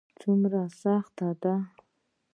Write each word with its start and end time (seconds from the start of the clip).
څومره 0.19 0.61
سخته 0.81 1.27
ده؟ 1.41 1.55